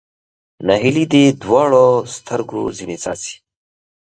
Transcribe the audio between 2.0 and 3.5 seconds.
سترګو ځنې څاڅي